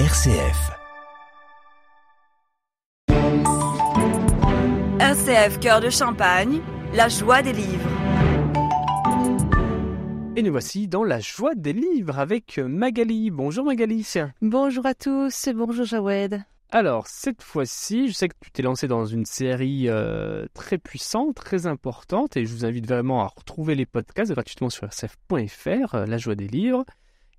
[0.00, 0.72] RCF.
[4.98, 6.58] RCF Cœur de Champagne,
[6.94, 7.88] la joie des livres.
[10.34, 13.30] Et nous voici dans la joie des livres avec Magali.
[13.30, 14.04] Bonjour Magali.
[14.42, 16.42] Bonjour à tous, bonjour Jawed.
[16.72, 21.36] Alors, cette fois-ci, je sais que tu t'es lancé dans une série euh, très puissante,
[21.36, 26.06] très importante, et je vous invite vraiment à retrouver les podcasts gratuitement sur rcf.fr, euh,
[26.06, 26.84] La joie des livres.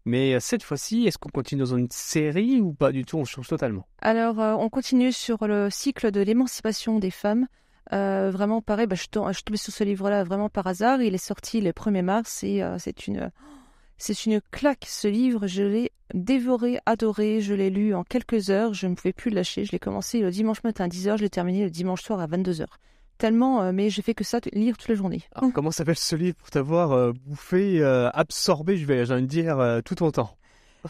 [0.06, 3.18] Mais euh, cette fois-ci, est-ce qu'on continue dans une série ou pas du tout?
[3.18, 3.88] On change totalement.
[4.02, 7.48] Alors, on continue sur le cycle de l'émancipation des femmes.
[7.92, 11.02] vraiment, pareil, bah, je, tombée sur ce livre-là vraiment par hasard.
[11.02, 13.32] Il est sorti le 1er mars et c'est une
[13.98, 15.48] c'est une claque, ce livre.
[15.48, 17.42] Je l'ai dévoré, adoré.
[17.42, 18.74] Je l'ai lu en quelques heures.
[18.74, 19.65] Je ne pouvais plus le lâcher.
[19.65, 21.18] Je l'ai commencé le dimanche matin à 10h.
[21.18, 22.65] Je l'ai terminé le dimanche soir à 22h.
[23.18, 25.23] Tellement, euh, mais j'ai fait que ça, lire toute la journée.
[25.54, 30.11] comment s'appelle ce livre pour t'avoir euh, bouffé, euh, absorbé, je vais, dire, tout ton
[30.11, 30.37] temps?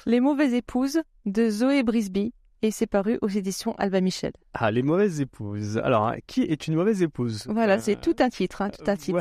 [0.06, 2.34] Les mauvaises épouses de Zoé Brisby.
[2.62, 4.32] Et c'est paru aux éditions Alba Michel.
[4.56, 5.78] Ah, les mauvaises épouses.
[5.78, 7.46] Alors, hein, qui est une mauvaise épouse?
[7.48, 9.20] Voilà, c'est tout un titre, hein, tout un titre.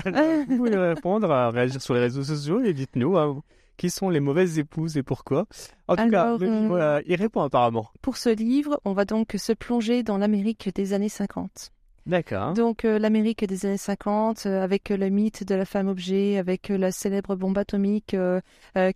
[0.49, 3.19] vous pouvez répondre, à réagir sur les réseaux sociaux et dites-nous.
[3.19, 3.43] Hein,
[3.77, 5.47] qui sont les mauvaises épouses et pourquoi
[5.89, 7.91] En tout cas, euh, il répond apparemment.
[8.03, 11.71] Pour ce livre, on va donc se plonger dans l'Amérique des années 50.
[12.07, 12.53] D'accord.
[12.53, 16.69] Donc euh, l'Amérique des années 50, euh, avec le mythe de la femme objet, avec
[16.69, 18.17] la célèbre bombe atomique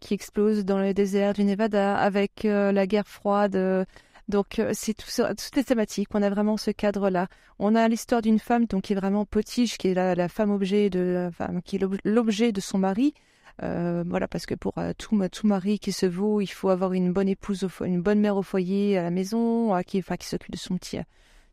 [0.00, 3.86] qui explose dans le désert du Nevada, avec la guerre froide.
[4.28, 6.08] donc c'est tout ça, toutes les thématiques.
[6.14, 7.28] On a vraiment ce cadre-là.
[7.58, 10.90] On a l'histoire d'une femme donc qui est vraiment potiche, qui est la, femme objet
[10.90, 11.30] de
[11.64, 13.14] qui est l'objet de son mari.
[13.62, 17.12] Euh, voilà, parce que pour euh, tout, mari qui se vaut, il faut avoir une
[17.12, 20.52] bonne épouse, une bonne mère au foyer, à la maison, euh, qui, enfin, qui s'occupe
[20.52, 20.98] de son petit,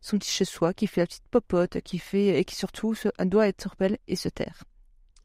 [0.06, 3.48] son petit chez soi, qui fait la petite popote, qui fait et qui surtout doit
[3.48, 4.64] être belle et se taire.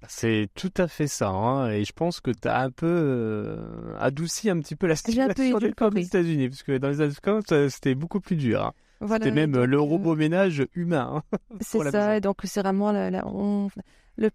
[0.07, 3.59] C'est tout à fait ça, hein, et je pense que tu as un peu
[3.99, 7.13] adouci un petit peu la situation des femmes aux États-Unis, parce que dans les années
[7.13, 8.73] 50, c'était beaucoup plus dur.
[9.01, 9.07] Hein.
[9.07, 11.21] c'était même le robot ménage humain.
[11.31, 13.69] Hein, c'est ça, et donc c'est vraiment la, on,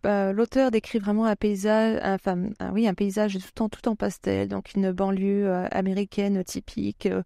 [0.07, 4.49] euh, l'auteur décrit vraiment un paysage, enfin, oui, un paysage tout en, tout en pastel,
[4.49, 7.23] donc une banlieue euh, américaine typique, euh,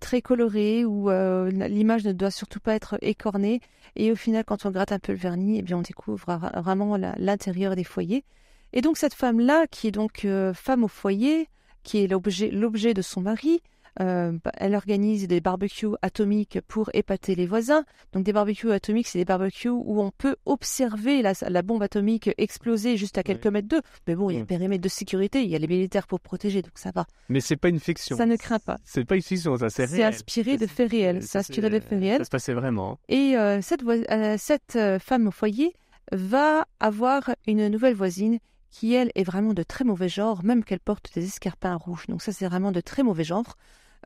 [0.00, 3.60] très colorée, où l'image ne doit surtout pas être écornée.
[3.96, 6.96] Et au final, quand on gratte un peu le vernis, eh bien, on découvre vraiment
[6.96, 8.24] l'intérieur des foyers.
[8.72, 11.48] Et donc cette femme-là, qui est donc femme au foyer,
[11.84, 13.62] qui est l'objet de son mari,
[14.00, 17.84] euh, bah, elle organise des barbecues atomiques pour épater les voisins.
[18.12, 22.96] Donc des barbecues atomiques, c'est des barbecues où on peut observer la, bombe atomique exploser
[22.96, 23.82] juste à quelques mètres d'eux.
[24.06, 26.20] Mais bon, il y a un périmètre de sécurité, il y a les militaires pour
[26.20, 27.06] protéger, donc ça va.
[27.28, 28.16] Mais c'est pas une fiction.
[28.16, 28.78] Ça ne craint pas.
[28.84, 29.96] C'est pas une fiction, ça c'est réel.
[29.98, 31.22] C'est inspiré de faits réels.
[31.22, 32.18] C'est inspiré de faits réels.
[32.18, 32.98] Ça se passait vraiment.
[33.08, 35.74] Et euh, cette, euh, cette femme au foyer
[36.12, 38.38] va avoir une nouvelle voisine
[38.70, 42.06] qui, elle, est vraiment de très mauvais genre, même qu'elle porte des escarpins rouges.
[42.06, 43.56] Donc ça, c'est vraiment de très mauvais genre.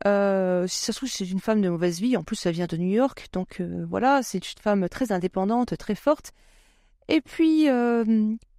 [0.05, 2.17] Euh, si ça se trouve, c'est une femme de mauvaise vie.
[2.17, 3.27] En plus, elle vient de New York.
[3.31, 6.31] Donc euh, voilà, c'est une femme très indépendante, très forte.
[7.07, 8.03] Et puis, euh,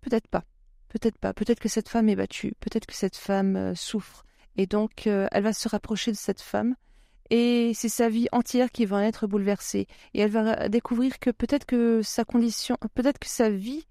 [0.00, 0.45] peut-être pas.
[0.89, 1.33] Peut-être pas.
[1.33, 2.55] Peut-être que cette femme est battue.
[2.61, 4.25] Peut-être que cette femme souffre.
[4.56, 6.77] Et donc, elle va se rapprocher de cette femme.
[7.31, 9.89] Et c'est sa vie entière qui va être bouleversée.
[10.12, 13.84] Et elle va découvrir que peut-être que sa condition, peut-être que sa vie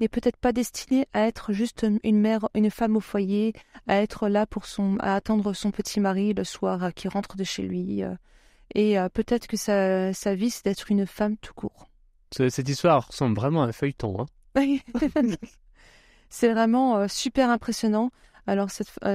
[0.00, 3.52] n'est peut-être pas destinée à être juste une mère, une femme au foyer,
[3.86, 7.36] à être là pour son, à attendre son petit mari le soir euh, qui rentre
[7.36, 8.02] de chez lui.
[8.02, 8.14] Euh,
[8.74, 11.88] et euh, peut-être que sa, sa vie, c'est d'être une femme tout court.
[12.32, 14.26] Cette histoire ressemble vraiment à un feuilleton.
[14.54, 14.78] Hein
[16.28, 18.10] c'est vraiment super impressionnant.
[18.48, 18.68] Alors,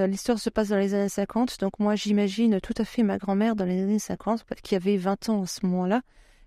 [0.08, 3.56] l'histoire se passe dans les années 50, donc moi j'imagine tout à fait ma grand-mère
[3.56, 6.02] dans les années 50, qui avait 20 ans à ce moment-là.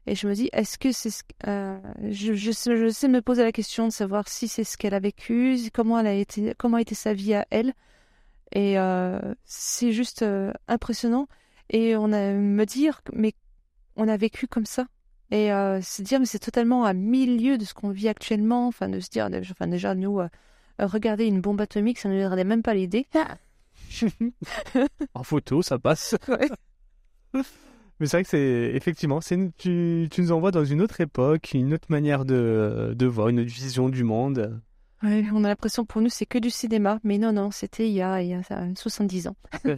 [0.06, 1.78] Et je me dis, est-ce que c'est ce euh,
[2.10, 5.00] je, je, je, sais me poser la question de savoir si c'est ce qu'elle a
[5.00, 7.72] vécu, comment elle a été, comment a été sa vie à elle.
[8.53, 11.26] Et euh, c'est juste euh, impressionnant.
[11.70, 13.32] Et on a me dire, mais
[13.97, 14.87] on a vécu comme ça.
[15.31, 18.69] Et se dire, mais c'est totalement à milieu de ce qu'on vit actuellement.
[18.69, 20.20] Enfin, de se dire, enfin, déjà, nous,
[20.78, 23.09] regarder une bombe atomique, ça ne nous rendait même pas l'idée.
[25.14, 26.14] en photo, ça passe.
[28.05, 31.53] Mais c'est vrai que c'est effectivement, c'est tu, tu, nous envoies dans une autre époque,
[31.55, 34.61] une autre manière de, de voir, une autre vision du monde.
[35.03, 37.95] Ouais, on a l'impression pour nous c'est que du cinéma, mais non, non, c'était il
[37.95, 38.43] y a, il y a
[38.77, 39.37] 70 ans.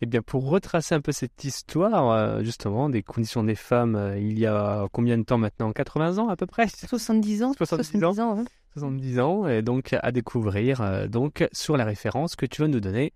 [0.00, 4.16] Eh bien, pour retracer un peu cette histoire, euh, justement, des conditions des femmes, euh,
[4.16, 5.72] il y a combien de temps maintenant?
[5.72, 6.68] 80 ans à peu près?
[6.68, 7.52] 70 ans.
[7.52, 8.20] 70, ans.
[8.20, 12.68] ans 70 ans, et donc à découvrir euh, donc sur la référence que tu vas
[12.68, 13.12] nous donner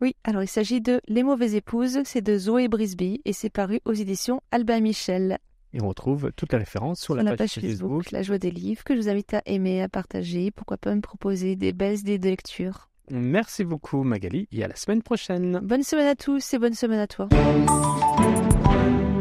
[0.00, 3.80] oui, alors il s'agit de Les mauvaises épouses, c'est de Zoé Brisby et c'est paru
[3.84, 5.38] aux éditions Albin Michel.
[5.74, 8.96] Et on retrouve toutes les références sur, la, page, Facebook, La Joie des Livres, que
[8.96, 12.28] je vous invite à aimer, à partager, pourquoi pas me proposer des belles idées de
[12.28, 12.88] lecture.
[13.10, 15.60] Merci beaucoup Magali et à la semaine prochaine.
[15.62, 17.28] Bonne semaine à tous et bonne semaine à toi.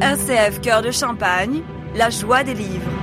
[0.02, 1.62] RCF Cœur de Champagne,
[1.96, 2.99] la joie des livres.